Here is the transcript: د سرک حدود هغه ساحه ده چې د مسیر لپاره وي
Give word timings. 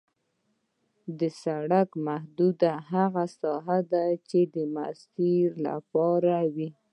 د 1.19 1.21
سرک 1.41 1.89
حدود 2.23 2.59
هغه 2.91 3.23
ساحه 3.39 3.79
ده 3.91 4.05
چې 4.29 4.39
د 4.53 4.55
مسیر 4.75 5.47
لپاره 5.67 6.35
وي 6.53 6.69